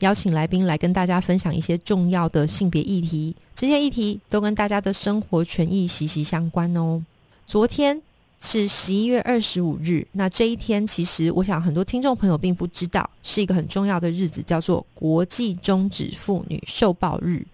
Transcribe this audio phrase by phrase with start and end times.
[0.00, 7.02] 邀请来宾来跟大家分享一些重要的性别议题，这些议题都跟大家的生活权益息息相关哦。
[7.46, 8.00] 昨天
[8.40, 17.44] 是十一月二十五日，那这一天其实我想很多听众朋友并不知道，是一个很重要的日子，叫做国际终止妇女受暴日。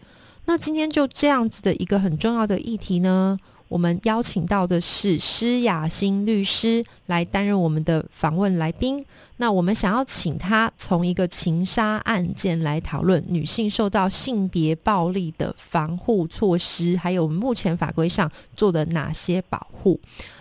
[0.45, 3.38] 那今天就这样子的一个很重要的议题呢，
[3.74, 9.05] 我们邀请到的是施雅欣律师来担任我们的访问来宾。
[9.38, 19.98] 那我们想要请他从一个情杀案件来讨论女性受到性别暴力的防护措施，还有目前法规上做的哪些保护。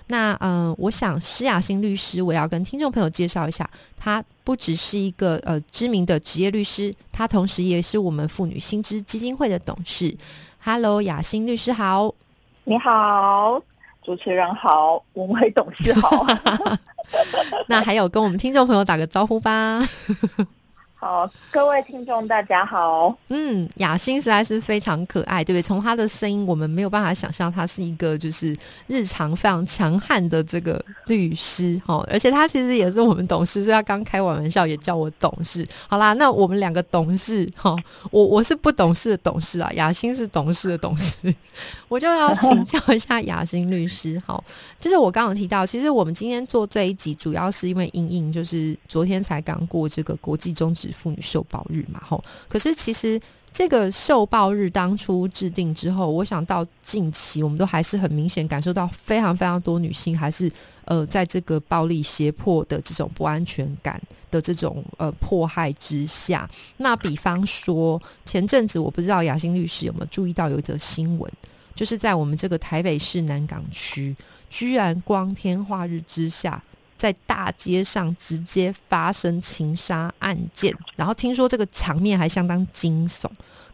[0.10, 3.68] 那嗯，我想施雅欣律师，我要跟听众朋友介绍一下，
[3.98, 10.16] 他不只是一个呃知名的职业律师，他同时也是我们妇女新知基金会的董事。
[10.60, 12.14] Hello，雅欣律师好，
[12.66, 13.62] 你好，
[14.04, 16.26] 主持人好，文伟董事好。
[17.68, 19.86] 那还有跟我们听众朋友打个招呼吧。
[21.04, 23.14] 好，各位听众，大家好。
[23.28, 25.62] 嗯，雅欣实在是非常可爱，对不对？
[25.62, 28.56] 从她的声音，我们没有办法想象她是一个就是
[28.88, 32.02] 日常非常强悍的这个律师哈。
[32.10, 35.68] 而且她其实也是我们董事，所以她刚开完玩笑也叫我董事。
[35.90, 37.76] 好啦，那我们两个董事哈，
[38.10, 41.36] 我我是不懂事的董事啊， 雅欣是懂事的董事，
[41.90, 44.22] 我就要请教一下雅欣律师。
[44.26, 44.42] 好，
[44.80, 50.93] 就是我刚刚提到，其实我们今天做这一集，主要是因为英英就是昨天才刚过这个国际终止。
[50.94, 52.24] 妇女受暴日嘛，吼！
[52.48, 53.20] 可是其实
[53.52, 60.52] 这个受暴日当初制定之后，我想到近期，我们都还是很明显感受到非常非常多女性还是
[60.86, 66.50] 呃，在这个暴力胁迫的这种不安全感的这种呃迫害之下。
[66.78, 71.32] 那比方说，前阵子我不知道雅欣律师有没有注意到有一则新闻，
[71.76, 74.16] 就是在我们这个台北市南港区，
[74.50, 76.62] 居然光天化日之下。
[77.04, 83.24] 在大街上直接发生情杀案件，然后听说这个场面还相当惊悚，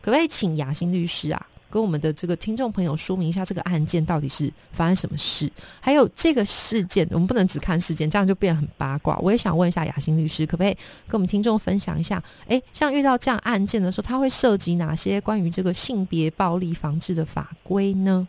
[0.01, 5.47] 可不可以请雅欣律师啊，跟我们的这个听众朋友说明一下这个案件到底是发生什么事？
[5.79, 9.15] 还有这个事件，我们不能只看事件，这样就变得很八卦。
[9.19, 10.73] 我也想问一下雅欣律师，可不可以
[11.07, 12.23] 跟我们听众分享一下？
[12.47, 18.27] 哎，像遇到这样案件的时候，它会涉及哪些关于这个性别暴力防治的法规呢？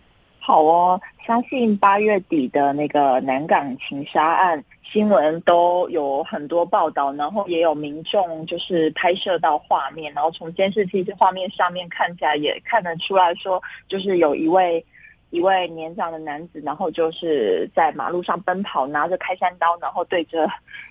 [0.50, 14.84] 好哦，相信八月底的那个南港情杀案新闻都有很多报道，然后也有民众就是拍摄到画面，然后从监视器这画面上面看起来也看得出来说，就是有一位
[15.30, 20.48] 一位年长的男子，然后就是在马路上奔跑，拿着开山刀，然后对着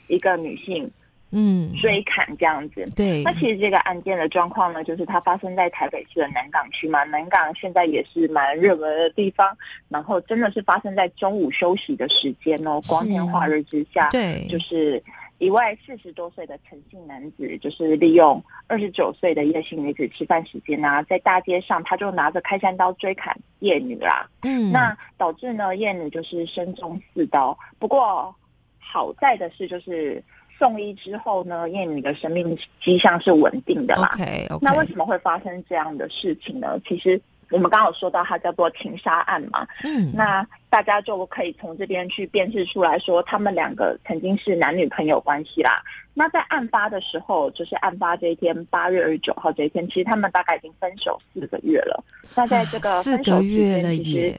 [0.08, 0.90] 一个女性。
[1.32, 2.90] 嗯，追砍这样子。
[2.96, 7.04] 对，那其实这个案件的状况呢，就是它发生在台北市的南港区嘛。
[7.04, 9.56] 南港现在也是蛮热门的地方，
[9.90, 14.10] 然后真的是发生在中午休息的时间哦，光天化日之下。
[14.10, 15.02] 对，就是
[15.38, 24.28] 一位四十多岁的陈姓男子，就是利用二十九岁的叶姓女子吃饭时间啊，在大街上他就拿着开山刀追砍叶女啦。
[24.42, 27.56] 嗯，那导致呢叶女就是身中四刀。
[27.78, 28.36] 不过
[28.80, 30.24] 好在的是，就是。
[30.60, 34.16] 送医之后呢，因为你的生命迹象是稳定的啦。
[34.60, 36.78] 那为什么会发生这样的事情呢？
[36.86, 39.66] 其实我们刚刚有说到，它叫做情杀案嘛。
[39.84, 45.82] 嗯，那大家就可以从这边去辨识出来说，他们两个曾经是男女朋友关系啦。
[46.14, 52.04] 那在案发的时候，就是案发这一天，八月二十九号这一天，其实他们大概已经分手四个月了。
[52.36, 54.36] 那在这个分手期间，其实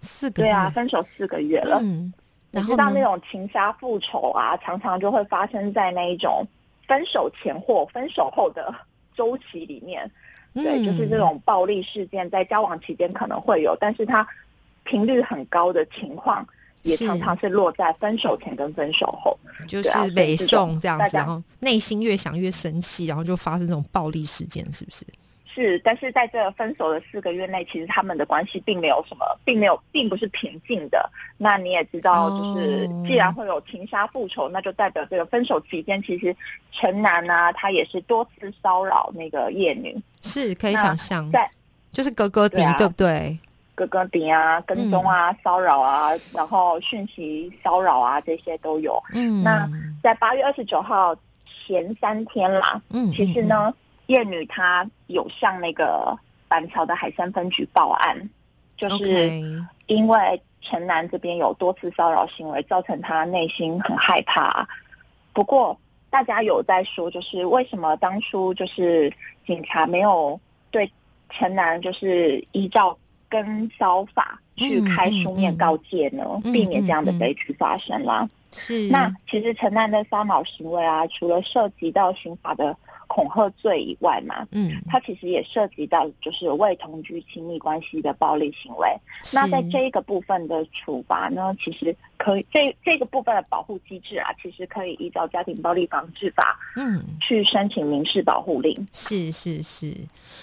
[0.00, 1.78] 四个对啊，分手四个月了。
[1.80, 2.12] 嗯。
[2.50, 6.44] 你知道那种情杀复仇啊，常常就会发生在那一种
[6.88, 8.74] 分手前或分手后的
[9.14, 10.10] 周期里面。
[10.52, 14.26] 对，就是这种暴力事件在交往期间可能会有，但是它
[14.82, 16.44] 频率很高的情况，
[16.82, 19.38] 也常常是落在分手前跟分手后，
[19.68, 25.06] 就是北宋这样子，然后内心越想越生气，然后就发生这种暴力事件，是不是？
[25.60, 31.10] 是，但是在这分手的四个月内，其实他们的关系并没有什么，并没有，并不是平静的。
[31.36, 36.34] 那你也知道，就是既然会有情杀复仇，那就代表这个分手期间，其实
[36.72, 41.50] 陈楠啊，他也是多次骚扰那个叶女，是可以想象，在
[41.92, 43.38] 就是哥哥顶，对不对？
[43.74, 48.98] 哥哥顶啊，跟踪啊，骚扰啊，然后讯息骚扰啊，这些都有。
[49.12, 49.68] 嗯，那
[50.02, 51.14] 在八月二十九号
[51.44, 53.74] 前三天啦，嗯，其实呢。
[54.10, 56.18] 叶女她有向那个
[56.48, 58.28] 板桥的海山分局报案，
[58.76, 59.30] 就是
[59.86, 64.66] 因为陈男这边有多次骚扰行为，造成她内心很害怕。
[65.32, 65.78] 不过
[66.10, 69.12] 大家有在说，就是为什么当初就是
[69.46, 70.38] 警察没有
[70.72, 70.90] 对
[71.28, 72.98] 陈男就是依照
[73.28, 76.24] 跟骚法去开书面告诫呢？
[76.52, 78.28] 避免这样的悲剧发生了。
[78.52, 78.88] 是。
[78.88, 82.76] 那其实陈南的骚扰行为啊，除了涉及到刑法的。
[83.12, 88.86] 恐吓罪以外嘛，嗯，它其实也涉及到就是未同居亲密关系的暴力行为。
[89.34, 98.86] 那在这一个部分的处罚呢，其实可以这这个部分的保护机制啊，其实可以依照家庭暴力防治法，嗯，去申请民事保护令。
[98.92, 99.96] 是是是，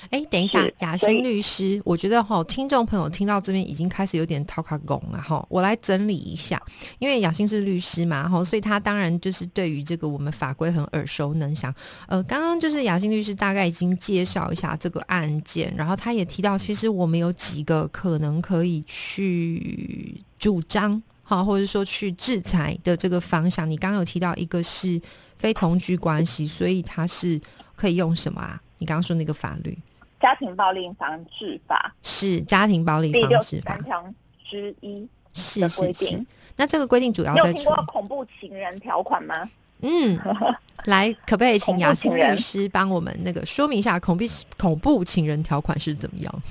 [0.10, 6.62] 哎，等一下，雅欣律师，我觉得哈，听众朋友听到这边已经开始有点掏卡拱了哈，我来整理一下，
[7.00, 11.74] 因为雅欣是律师嘛哈，所以他当然就是对于这个我们法规很耳熟能详。
[12.08, 12.58] 呃，刚刚。
[12.58, 23.70] 就是雅欣律师大概已经介绍一下这个案件，然后他也提到，其实我们有几个可能可以去主张，好，或者说去制裁的这个方向。
[23.70, 25.00] 你刚刚有提到一个是
[25.38, 27.40] 非同居关系，所以它是
[27.76, 28.62] 可以用什么啊？
[28.78, 29.78] 你刚刚说那个法律
[30.22, 36.26] 《家庭暴力防治法》是《家庭暴力防治法》条之一是是是。
[36.56, 39.50] 那这个规定主要有听过恐怖情人条款吗？
[39.82, 40.20] 嗯，
[40.86, 44.24] 来，可不可以请雅欣律师帮我们那个说明一下恐怖
[44.58, 46.44] 恐怖情人条款是怎么样？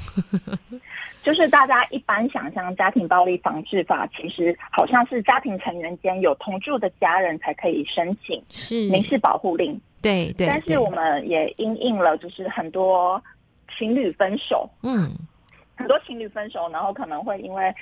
[1.25, 9.81] 就是大家一般想象家庭暴力防治法，其实好像是家庭成员间有同住的家人才可以申请是民事保护令。
[10.00, 10.46] 对对。
[10.46, 13.20] 但是我们也因应了，就是很多
[13.76, 15.11] 情侣分手，嗯，
[15.75, 17.75] 很多情侣分手，然后可能会因为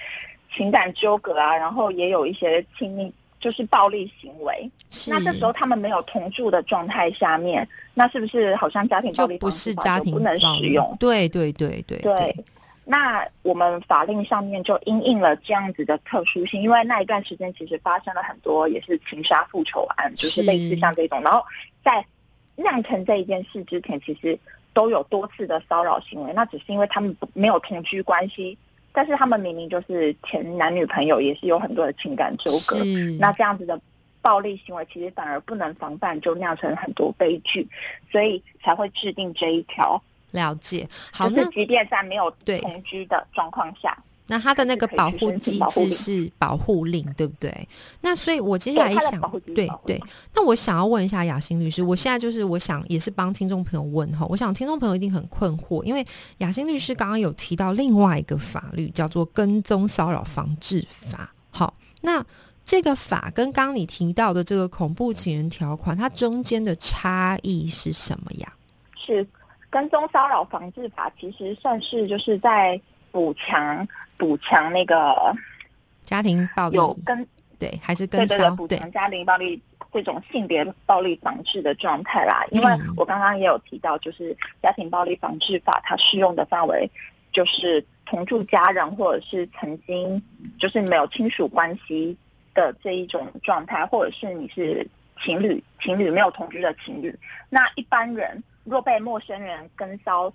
[0.51, 3.13] 情感纠葛啊，然后也有一些亲密。
[3.45, 4.71] 就是暴力行为，
[5.07, 10.97] 那这时候他们没有同住的状态下面，那是不是好像家庭暴力不是家庭不能使用？
[10.99, 12.35] 对对对对对。
[12.87, 21.21] 那我们法令上面就因应了这样子的特殊性，因为那一段时间其实发生了很多也是情杀复仇案，就是类似像这种。
[21.21, 21.45] 然后
[21.85, 22.03] 在
[22.57, 24.39] 酿成这一件事之前，其实
[24.73, 28.57] 都有多次的骚扰行为，那只是因为他们没有同居关系。
[28.95, 32.79] 但是他们明明就是前男女朋友，也是有很多的情感纠葛。
[33.19, 33.79] 那这样子的
[34.23, 37.69] 暴力行为，其实反而不能防范，就酿成很多悲剧，
[38.11, 40.01] 所以才会制定这一条。
[40.31, 42.31] 了解，好，就是即便在没有
[42.63, 43.99] 同居的状况下。
[44.27, 47.69] 那他的那个保护机制是保护令，对不对？
[48.01, 49.21] 那所以，我接下来想，
[49.55, 50.01] 对对。
[50.35, 56.03] 那我想要问一下雅欣律师，我现在就是我想也是帮听众朋友问哈，我想听众朋友一定很困惑，因为
[56.39, 61.31] 雅欣律师刚刚有提到另外一个法律叫做《跟踪骚扰防治法》。
[61.51, 62.25] 好，那
[62.65, 68.51] 这个法跟刚刚你提到的这个恐怖情人条款，它中间的差异是什么呀？
[68.97, 69.23] 是
[69.69, 72.81] 《跟踪骚扰防治法》其实算是就是在。
[73.15, 75.33] 补强补强那个
[76.05, 76.77] 家庭暴力。
[76.77, 77.25] 有跟
[77.61, 79.63] 对还是跟对对补强家庭暴力
[79.93, 86.91] 这种性别暴力防治的状态啦，因为我刚刚也有提到，就是家庭暴力防治法它适用的范围
[87.31, 90.21] 就是同住家人或者是曾经
[90.59, 92.19] 就是没有亲属关系
[92.53, 94.85] 的这一种状态，或者是你是
[95.23, 97.17] 情侣情侣没有同居的情侣，
[97.49, 100.35] 那一般人若被陌生人跟骚。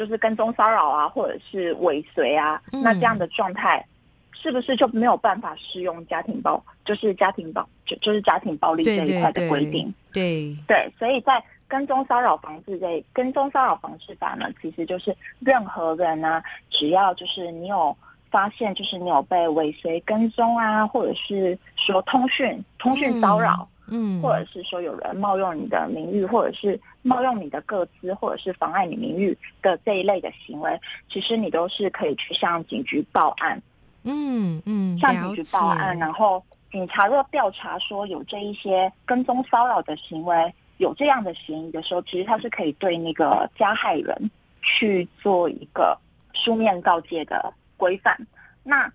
[0.00, 3.86] 就是跟踪骚扰啊，或者是尾随啊，那这样的状态，
[4.32, 9.92] 是不是就没有办法适用家庭暴，就是家庭暴，就就是家庭暴力这一块的规定？
[10.10, 17.94] 对对，所以在跟踪骚扰防治这跟踪骚扰防治法呢，其实就是任何人呢，只要就是你有
[18.30, 23.68] 发现，就是你有被尾随跟踪啊，或者是说通讯通讯骚扰。
[23.90, 33.60] 嗯，或者是说有人冒用你的名誉，或者是冒用你的个资，或者是妨碍你名誉的这一类的行为，其实你都是可以去向警局报案。
[34.04, 44.30] 嗯嗯，向警局报案，然后警察若调查说有这一些跟踪骚扰的行为，有这样的嫌疑的时候，其实他是可以对那个加害人
[44.62, 45.98] 去做一个
[46.32, 48.16] 书面告诫的规范。
[48.62, 48.90] 那。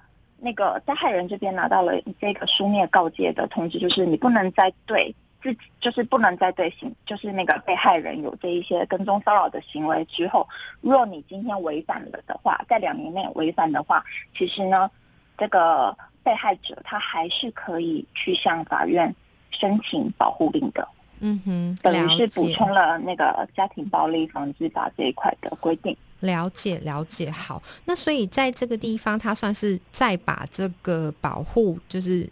[0.46, 10.48] 那个加害人这边拿到了这个书面告诫的通知，就是你不能再对自己，就是不能再对行，就是那个被害人有这一些跟踪骚扰的行为之后，
[10.82, 14.06] 若你今天违反了的话，在两年内违反的话，
[14.38, 14.88] 其实呢，
[15.36, 19.14] 这个被害者他还是可以去向法院
[19.50, 20.88] 申请保护令的。
[21.22, 25.98] 嗯哼，等于是补充了那个家庭暴力防治法这一块的规定。
[26.22, 32.28] 了解了解，好，那所以在这个地方，他算是再把这个保护，就是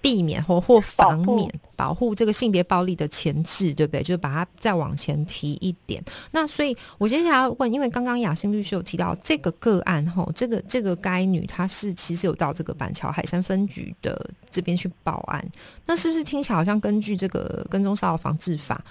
[0.00, 4.02] 避免或或防免保护这个性别暴力的前置，对不对？
[4.02, 6.02] 就是把它再往前提一点。
[6.30, 15.44] 那所以我接下来要问，因为刚刚雅欣律师有提到这个个案，吼，这个这个该女她是其实有到这个板桥海山分局的这边去报案，
[15.86, 18.82] 那是不是听起来好像根据这个跟踪骚扰防治法？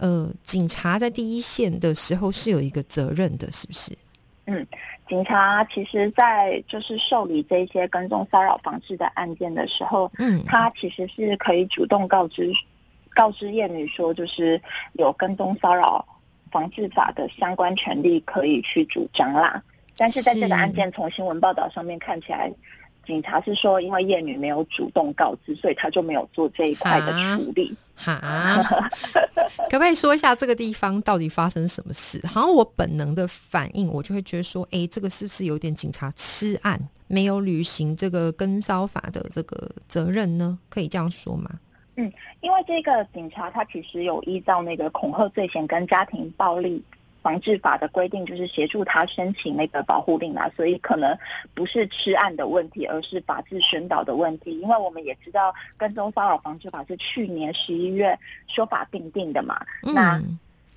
[0.00, 3.96] 呃，警察在第一线的时候是有一个责任的，是不是？
[4.46, 4.66] 嗯，
[5.06, 12.50] 警察其实，在就是受理这些跟踪骚扰防治的案件的时候，嗯，他其实是可以主动告知
[13.10, 14.60] 告知叶女说，就是
[14.94, 16.04] 有跟踪骚扰
[16.50, 19.62] 防治法的相关权利可以去主张啦。
[19.96, 22.50] 但是在这个案件从新闻报道上面看起来，
[23.06, 27.76] 警察是说，因为叶女没有主动告知，所以他就没有做这一块的处理。
[28.02, 28.62] 哈，
[29.70, 32.20] 可不可以说一下这个地方到底发生什么事？
[32.26, 40.58] 好像我本能的反应，我就会觉得说，哎，这个是不是有点警察吃案，没有履行这个跟骚法的这个责任呢？
[40.68, 41.50] 可以这样说吗？
[41.96, 46.82] 嗯，因为这个警察他其实有依照那个恐吓罪嫌跟家庭暴力。
[47.22, 51.16] 防治法的规定就是协助他申请那个保护令啊，所以可能
[51.54, 54.58] 不是吃案的问题，而是法制宣导的问题。
[54.60, 60.20] 因为我们也知道跟踪骚扰防治法是去年十一月修法定定的嘛，那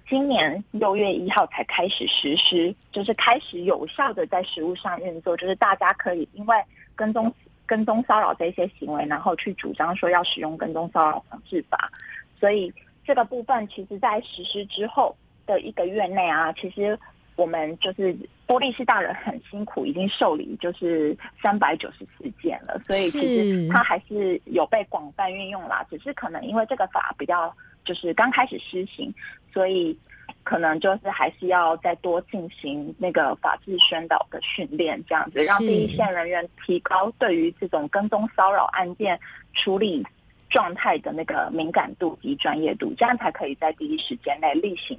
[0.07, 6.55] 今年六月一号才开始实施，就是开始有效的在实务上运作，就是大家可以因为
[6.93, 7.33] 跟踪
[7.65, 11.89] 跟踪骚扰这些行为，然后去主张说要使用跟踪骚扰防治法，
[12.38, 12.71] 所以
[13.05, 15.15] 这个部分其实在实施之后。
[15.45, 16.97] 的一个月内啊，其实
[17.35, 18.15] 我们就是
[18.47, 25.85] 玻璃市大人很辛苦，已经受理就是三百九十四件了，所以其实它还是有被广泛运用啦。
[25.89, 29.13] 只是可能因为这个法比较就是刚开始施行，
[29.51, 29.97] 所以
[30.43, 39.19] 可能就是还是要再多进行那个法制宣导的训练，这样子让第一线人员提高对于这种跟踪骚扰案件
[39.53, 40.05] 处理。
[40.53, 44.95] 状态的那个敏感度及专业度，这样才可以在第一时间内例行，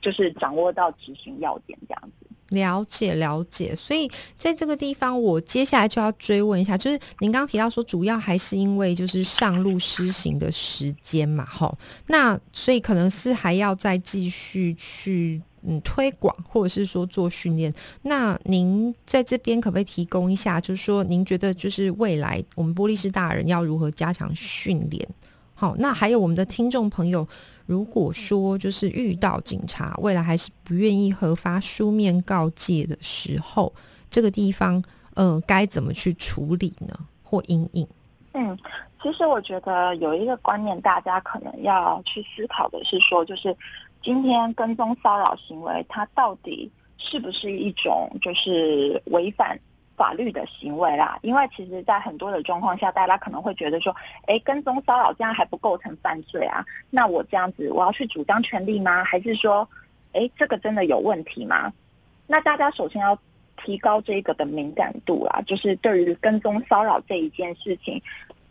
[0.00, 2.26] 就是掌握到执行要点，这样子。
[2.48, 11.76] 了解了解，所以在这个地方，我接下来就要追问一下，就是您刚刚提到说，主要还是因为就是上路施行的时间嘛，吼，
[12.06, 15.42] 那所以可能是还要再继续去。
[15.68, 20.60] 嗯，推广或者是说做训练，那您在这边可不可以提供一下？
[20.60, 25.04] 就是说，您觉得就是未来我们玻璃师大人要如何加强训练？
[25.56, 27.26] 好，那还有我们的听众朋友，
[27.66, 33.74] 如果说就是遇到警察未来还是不愿意核发书面告诫的时候，
[34.08, 34.80] 这个地方
[35.14, 36.96] 呃该怎么去处理呢？
[37.24, 37.84] 或阴影？
[38.34, 38.56] 嗯，
[39.02, 43.56] 其实我觉得有一个观念，大家可能要去思考的是说，就是。
[44.06, 49.58] 今天跟踪骚扰行为，它到底是不是一种就是违反
[49.96, 51.18] 法律的行为啦？
[51.22, 53.92] 因为其实，在很多的状况下，大家可能会觉得说，
[54.26, 56.64] 哎，跟踪骚扰这样还不构成犯罪啊？
[56.88, 59.02] 那我这样子，我要去主张权利吗？
[59.02, 59.68] 还是说，
[60.12, 61.72] 哎，这个真的有问题吗？
[62.28, 63.18] 那大家首先要
[63.56, 68.00] 提高这个的敏感度啦，就是对于跟踪骚扰这一件事情，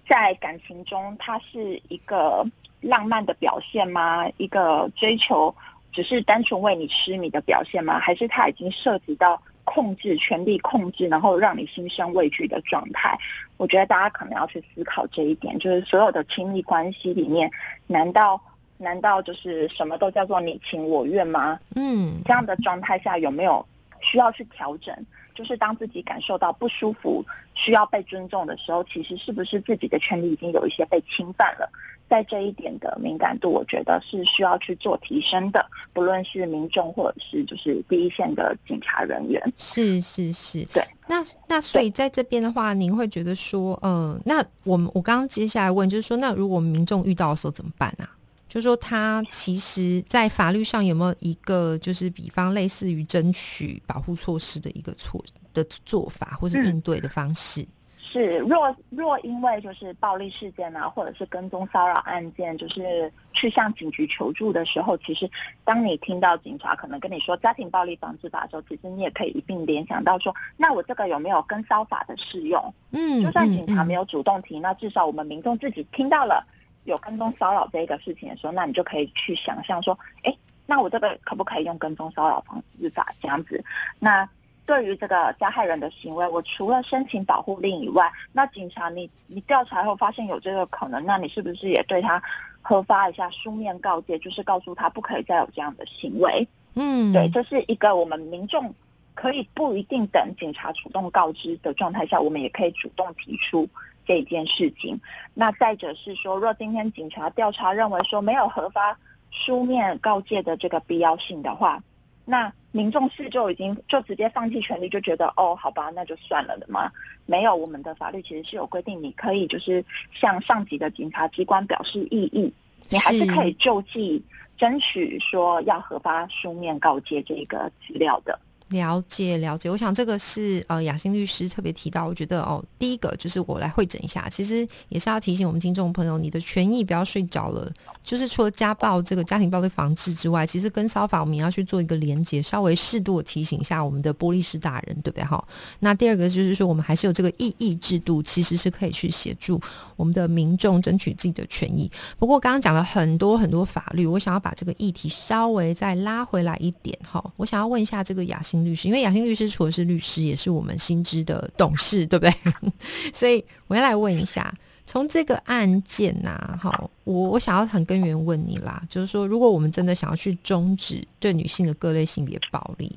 [0.08, 2.46] 在感情中，它是一个。
[2.82, 4.30] 浪漫的表现吗？
[4.38, 5.56] 一个追求
[5.92, 7.98] 只是单纯为你痴迷的表现吗？
[7.98, 13.18] 还是他已经涉及到控制、权力控制，然后让你心生畏惧的状态？
[13.58, 17.50] 我觉得大家可能要去思考这一点，就是所有的亲密关系里面，
[17.88, 18.40] 难道
[18.78, 21.60] 难道就是什么都叫做你情我愿吗？
[21.76, 23.66] 嗯，这样的状态下有没有
[24.00, 24.96] 需要去调整？
[25.36, 27.24] 就是当自己感受到不舒服、
[27.54, 31.70] 需要被尊重的时候，其实是不是自己的权利已经有一些被侵犯了？
[32.08, 35.66] 在这一点的敏感度，我觉得是需要去做提升的。
[35.92, 40.84] 不论是民众或者是就是第一线的警察人员，是是是，对。
[41.08, 48.15] 那那所以在这边的话，您会觉得说，嗯，那我们我刚刚接下来问就是说，那如果民众遇到的时候怎么办啊？
[48.56, 55.22] 就是说他其实，在法律上有没有一个就是比方类似于争取保护措施的一个措
[55.54, 57.68] 的做法，或是应对的方式？
[58.00, 65.30] 是，若若因为就是暴力事件啊，或者是跟踪骚扰案件，就是去向警局求助的时候，其实
[65.66, 72.74] 当你听到警察可能跟你说家庭暴力防治法的时候，其实你也可以一并联想到说，那我这个有没有跟骚法的适用？
[72.92, 76.42] 嗯，就算警察没有主动提，那至少我们民众自己听到了
[76.86, 83.64] 有跟踪骚扰这个事情的时候，那你就可以去想象说，哎，那我这个可不可以用跟踪骚扰防治法这样子？
[84.00, 84.28] 那。
[84.68, 92.20] 对于这个加害人的行为，我除了申请保护令以外，那警察你你调查后发现有这个可能，那你是不是也对他
[92.64, 96.48] 核发一下书面告诫，就是告诉他不可以再有这样的行为？
[96.74, 98.74] 嗯，对，这是一个我们民众
[99.14, 103.70] 可以不一定等警察主动告知的状态下，我们也可以主动提出
[104.06, 105.00] 这件事情。
[105.34, 108.98] 那再者是说，若今天警察调查认为说没有核发
[109.32, 111.82] 书面告诫的这个必要性的话，
[112.24, 116.92] 那民众是就已经就直接放弃权利，就觉得哦，好吧，那就算了的吗？
[117.26, 122.54] 没有，我们的法律其实是有规定，你可以就是向上级的警察机关表示异议，
[122.90, 124.24] 你还是可以就近
[124.58, 128.40] 争取说要核发书面告诫这个资料的。
[128.76, 137.72] 了解了解，我想这个是呃雅欣律师特别提到，我觉得哦，第一个就是我来会诊一下，其实也是要提醒我们听众朋友，你的权益不要睡着了。
[138.04, 145.44] 就是除了家暴这个家庭暴力防治之外，其实跟骚法我们也要去做一个连接，稍微适度的提醒一下我们的玻璃师大人，对不对哈？
[145.80, 149.60] 那第二个就是说，我们还是有这个异议制度，其实是可以去协助
[149.96, 151.90] 我们的民众争取自己的权益。
[152.20, 157.24] 不过刚刚讲了很多很多法律，我想要把这个议题稍微再拉回来一点哈。
[157.38, 158.65] 我想要问一下这个雅欣。
[158.66, 162.34] 律师，因为雅欣律师除了是律师，也是我们新知的董事，对不对？
[163.14, 164.52] 所以我要来问一下，
[164.88, 172.92] 从这个案件呐，好，我我想要很根源问你啦，就是说，如果我们真的想要去终止对女性的各类性别暴力。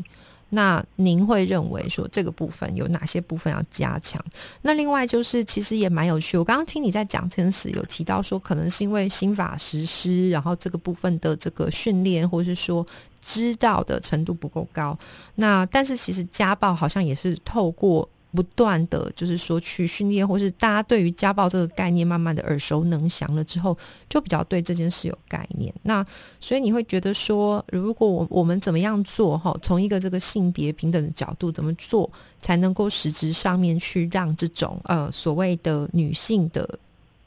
[0.50, 4.22] 那您会认为说这个部分有哪些部分要加强？
[4.62, 12.86] 那另外就是其实也蛮有趣，我刚刚听你在讲这件事，有提到说可能是因为新法实施，然后这个部分的这个训练或是说
[13.20, 14.98] 知道的程度不够高。
[15.34, 18.08] 那但是其实家暴好像也是透过。
[18.30, 23.76] 不断的就是说去训练，或是大家对于家暴这个概念慢慢的耳熟能详了之后，
[24.08, 25.72] 就比较对这件事有概念。
[25.82, 26.04] 那
[26.38, 36.78] 所以你会觉得说，如果我我们怎么样做哈，从一个这个性别平等的角度，怎么做才能够实质上面去让这种呃所谓的女性的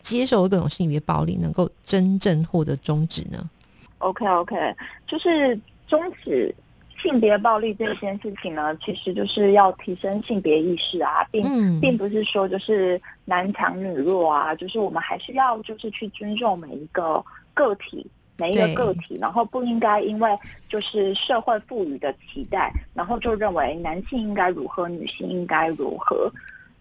[0.03, 3.49] 接受各种性别暴力，能够真正获得终止呢
[3.97, 4.75] ？OK OK，
[5.07, 6.53] 就是终止。
[7.01, 18.05] 性别暴力这件事情呢，其实就是要提升性别意识啊，并并不是说就是男强女弱啊，就是我们还是要就是去尊重每一个个体，
[18.37, 20.37] 每一个个体，然后不应该因为
[20.69, 26.31] 就是社会赋予的期待，然后就认为男性应该如何，女性应该如何，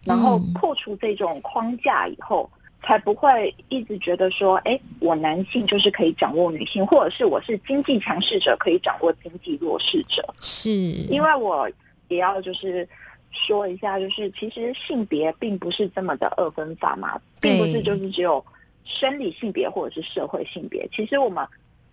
[0.05, 2.49] 然后破除这种框架以后。
[2.83, 10.25] 才不会一直觉得说，哎，我男性就是可以掌握女性，或者是我是经济强势者可以掌握经济弱势者。
[10.41, 10.71] 是，
[11.11, 11.71] 因为我
[12.09, 12.89] 也要就是
[13.31, 18.45] 说一下，就是其实性别并不是这么的二分法嘛，并不是就是只有
[18.85, 20.89] 生理性别或者是社会性别。
[20.91, 21.47] 其实我们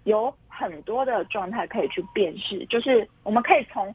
[0.05, 3.93] 有很多的状态可以去辨识，就是我们可以从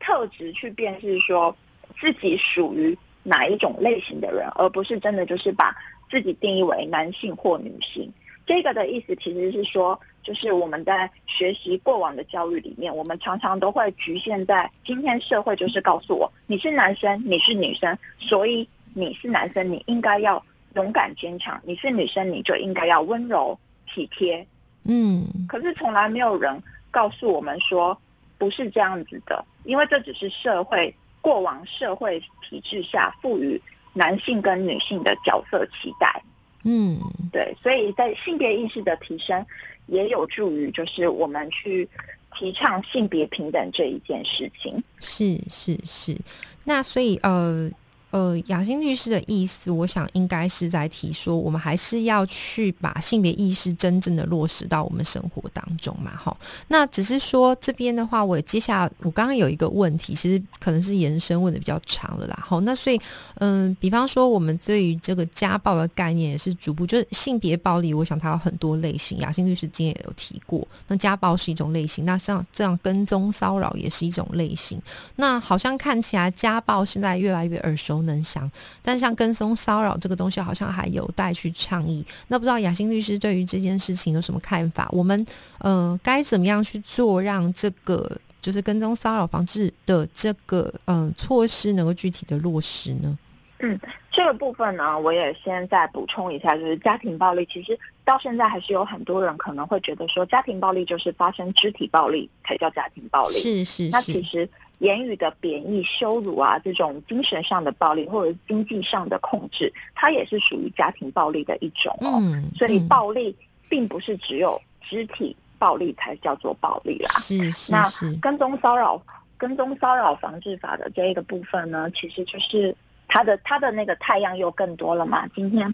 [0.00, 1.56] 特质去辨识说
[2.00, 5.72] 自己属于哪一种类型的人，而不是真的就是把。
[6.12, 8.12] 自己定义为男性或女性，
[8.44, 20.44] 这个的意思其实是说，就是我们在学习过往的教育里面，我们常常都会局限在今天社会就是告诉我，你是男生，你是女生，所以你是男生，你应该要
[20.74, 24.46] 勇敢坚强；你是女生，你就应该要温柔体贴。
[24.84, 27.98] 嗯，可是从来没有人告诉我们说
[28.36, 33.58] 不是这样子的，因为这只是社会过往社会体制下赋予。
[33.92, 36.22] 男性跟女性的角色期待，
[36.64, 36.98] 嗯，
[37.32, 39.44] 对，所以在性别意识的提升，
[39.86, 41.88] 也有助于就是我们去
[42.34, 44.82] 提倡性别平等这一件事情。
[45.00, 46.16] 是是是，
[46.64, 47.70] 那所以呃。
[48.12, 56.36] 呃，雅欣律师的意思，我想应该是在提说，我们还是要去把性别意识真正的落实到我们生活当中嘛，哈。
[56.68, 63.00] 那只是说这边的话，我接下来我刚刚有一个问题，其实可能是延伸问的比较长了啦，好，那所以
[63.36, 74.78] 嗯，比方说我们对于这个家暴的概念也是逐步，就是性别暴力，我想它有很多类型，雅欣律师今天也有提过，那家暴是一种类型，那像这样跟踪骚扰也是一种类型，
[75.16, 78.01] 那好像看起来家暴现在越来越耳熟。
[78.02, 78.50] 能详，
[78.82, 82.04] 但像跟踪骚扰这个东西，好像还有待去倡议。
[82.28, 84.88] 那不知道雅欣律师对于这件事情有什么看法？
[84.92, 85.26] 我们
[85.58, 88.10] 呃，该怎么样去做，让这个
[88.40, 93.18] 就是跟踪骚扰防治的这个嗯措施能够具体的落实呢？
[93.60, 93.78] 嗯，
[94.10, 103.34] 这个部分呢，我也先再补充一下，就是家庭暴力，其实到现在还是有很多人可能会觉得说，家庭暴力就是发生肢体暴力才叫家庭暴力。
[103.34, 104.48] 是是，那其实。
[104.82, 112.20] 言语的贬义、羞辱啊，这种精神上的暴力或者经济上的控制，它也是属于家庭暴力的一种哦。
[112.56, 113.32] 所以暴力
[113.68, 117.12] 并不是只有肢体暴力才叫做暴力啦。
[117.20, 117.88] 是是那
[118.20, 119.00] 跟踪骚扰、
[119.38, 122.74] 跟踪骚扰防治法的这一个部分呢，其实就是
[123.06, 125.28] 它的它的那个太阳又更多了嘛。
[125.28, 125.72] 今天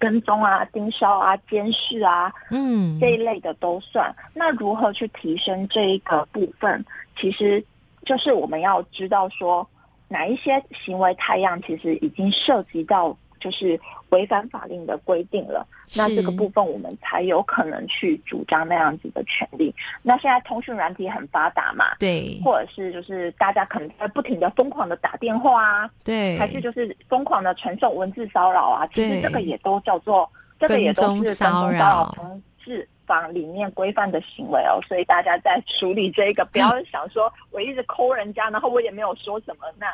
[0.00, 4.12] 跟踪啊、盯梢啊、监视啊，嗯，这一类的都算。
[4.34, 6.84] 那如何去提升这一个部分？
[7.14, 7.64] 其实。
[8.04, 9.68] 就是我们要知道说，
[10.08, 19.72] 哪一些行为太阳其实已经涉及到就是违反法令的规定了，那这个部分我们才有可能去主张那样子的权利。
[20.02, 32.12] 那现在通讯软体很发达嘛，对，或者是就是大家可能在不停的疯狂的打电话啊，对，还是就是疯狂的传送文字骚扰啊，其实这个也都叫做这个也都是跟踪骚扰。
[32.16, 34.78] 防治法里面规范的行为哦。
[34.86, 39.86] 所以大家在处理这个，不要想说我一直抠人家，然后我也没有说什么那。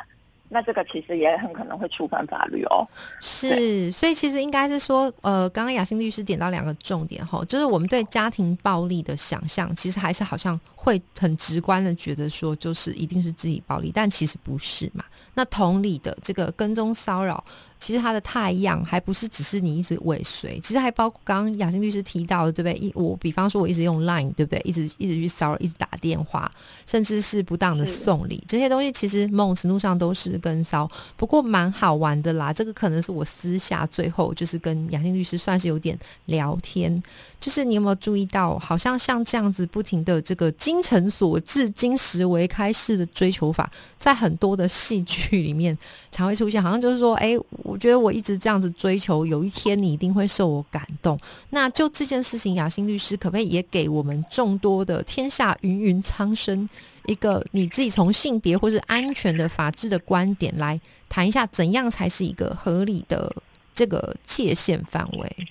[0.47, 2.87] 那这个其实也很可能会触犯法律哦。
[3.19, 15.03] 是，所以其实应该是说，呃，刚刚雅欣律师点到两个重点哈，就是我们对家庭暴力的想象，其实还是好像会很直观的觉得说，就是一定是肢体暴力，但其实不是嘛。
[15.33, 17.43] 那同理的这个跟踪骚扰。
[17.77, 22.79] 其实它的太阳还不是只是你一直尾随，其实还包括刚刚雅欣律师提到的，对不对？
[22.79, 24.59] 一我比方说，我一直用 Line，对不对？
[24.63, 26.49] 一直一直去骚扰，一直打电话，
[26.87, 30.89] 甚至是不当的送礼，这些东西其实某种程度上都是跟骚。
[31.17, 37.03] 不过蛮好玩的啦，这个可能是我私下最后就是跟雅欣律师算是有点聊天。
[37.45, 45.77] 就是你有没有注意到，好像像这样子不停的这个精诚所至、金石为开式的追求法，在很多的戏剧里面
[46.09, 46.59] 才会出现。
[46.63, 51.19] 好像就是说，哎，我觉得我一直这样子追求，有一天你一定会受我感动。
[51.51, 56.67] 那就这件事情，雅欣律师可不可以也给我们众多的天下芸芸苍生
[57.05, 63.31] 一个你自己从性别或是安全的法治的观点来谈一下，怎样才是一个合理的
[63.75, 65.47] 这个界限范围？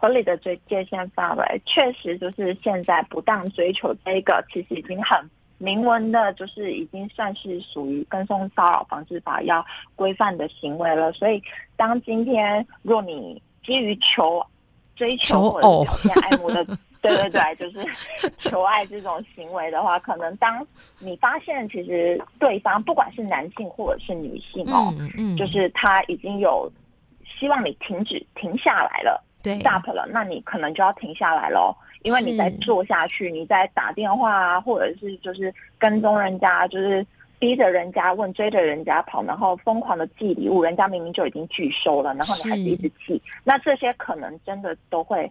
[0.00, 5.22] 合理的追界限范围，确实就是现在不当追求这一个，其实已经很
[5.58, 9.62] 明文的，就是已经算是属于跟踪骚扰防治法要
[9.94, 11.12] 规范的行为了。
[11.12, 11.42] 所以，
[11.76, 14.42] 当今天若你基于求
[14.96, 16.64] 追求或者表现爱慕的，
[17.02, 17.86] 对对对，就是
[18.38, 20.66] 求爱这种行为的话，可能当
[20.98, 26.72] 你发现其实对方不管是男性或者是女性哦，嗯嗯就是他已经有
[27.38, 29.22] 希望你停止停下来了。
[29.42, 37.04] Stop 了，那你可能就要停下来喽，因为你在做下去，你在打电话啊，或者是就是跟踪人家，就是
[37.38, 42.62] 逼着人家问，追着人家跑，然后疯狂的寄礼物，人家明明就已经拒收了，然后你还是。
[42.62, 45.30] 一直寄，那这些可能真的都会。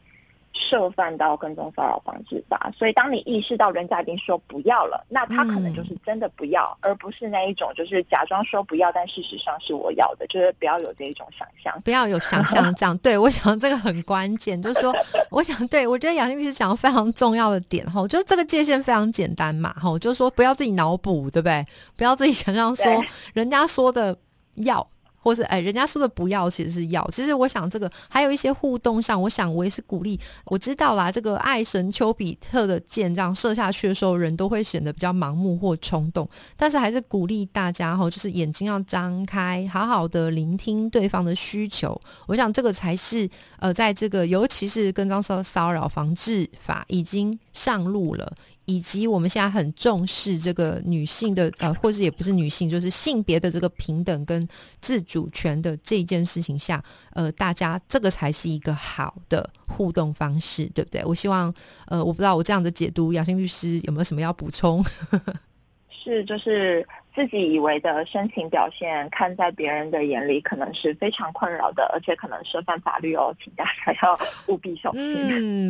[0.53, 12.97] 涉犯到跟踪骚扰防治法，所以当你意识到人家已经说不要了，那他可能就是真的不要，而不是那一种就是假装说不要，但事实上是我要的，就是不要有这一种想象，不要有想象这样。
[12.99, 14.93] 对我想这个很关键，就是说，
[15.29, 21.65] 我想对我觉得杨律师讲非常重要的点哈，就是这个界限非常简单嘛哈，就是说不要自己脑补，对不对？
[21.95, 22.85] 不要自己想象说
[23.33, 24.17] 人家说的
[24.55, 24.85] 要。
[25.19, 27.07] 或是哎，人家说的不要，其实是要。
[27.11, 30.19] 其实我想，这个还有一些互动上，我想我也是鼓励。
[30.45, 36.27] 我知道啦，这个爱神丘比特的箭这样射下去的时候，人都会显得比较盲目或冲动。
[36.55, 41.99] 但是还是鼓励大家哈，就是眼睛要张开，好好的聆听对方的需求。
[42.27, 43.29] 我想这个才是
[43.59, 48.31] 呃，在这个尤其是跟踪骚骚扰防治法已经上路了。
[48.69, 54.47] 以及我们现在很重视这个女性的呃，或者也不是女性，就是性别的这个平等跟
[54.79, 61.03] 自主权的这件事情下，呃，大家这个才是一个好的互动方式，对不对？
[61.03, 61.51] 我希望
[61.87, 64.85] 呃，我不知道我这样的解读，杨欣律师有没有什么要补充？
[65.89, 75.01] 是，就是自己以为的深情表现，看在别人的眼里，可能是非常困扰的，而且可能涉犯法律哦，请大家 要务必小心。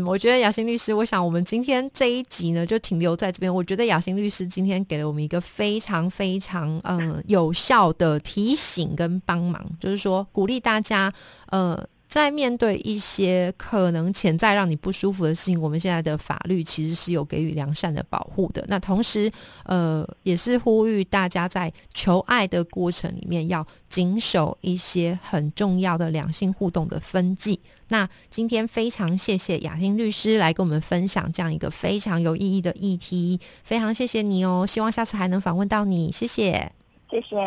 [0.01, 3.53] 嗯，我觉得雅欣律师，我想我们今天这一集呢，就停留在这边。
[3.53, 11.11] 我觉得雅欣律师今天给了我们一个非常非常嗯有效的提醒跟帮忙，就是说鼓励大家
[11.47, 11.87] 呃。
[12.09, 18.65] 在面对一些可能潜在让你不舒服的事情，我们现在的法律其实是有给予良善的保护的。
[18.67, 19.31] 那同时，
[19.63, 27.59] 呃，也是呼吁大家在求爱的过程里面要谨守一些很重要的两性互动的分际。
[27.89, 34.65] 那今天非常谢谢雅欣律师来跟我们分享这样一个非常有意义的议题，非常谢谢你哦！
[34.65, 36.71] 希望下次还能访问到你，谢谢，
[37.11, 37.37] 谢谢，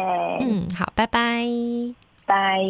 [0.41, 1.45] 嗯，好，拜拜，
[2.27, 2.63] 拜。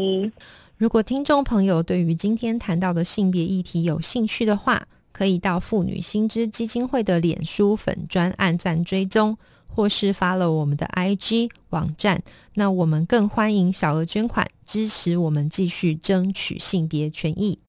[0.82, 12.20] 如果听众朋友对于今天谈到的性别议题有兴趣的话，可以到妇女新知基金会的脸书粉专按赞追踪，或是发了我们的 IG 网站。
[12.54, 17.60] 那我们更欢迎小额捐款，支持我们继续争取性别权益。